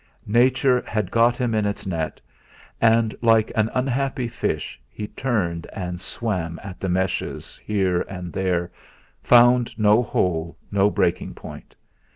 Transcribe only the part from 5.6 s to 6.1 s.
and